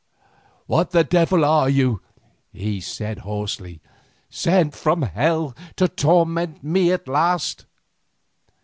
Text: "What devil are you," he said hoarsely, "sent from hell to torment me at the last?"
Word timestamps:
"What 0.65 0.89
devil 1.11 1.45
are 1.45 1.69
you," 1.69 2.01
he 2.51 2.79
said 2.81 3.19
hoarsely, 3.19 3.81
"sent 4.31 4.73
from 4.73 5.03
hell 5.03 5.55
to 5.75 5.87
torment 5.87 6.63
me 6.63 6.91
at 6.91 7.05
the 7.05 7.11
last?" 7.11 7.67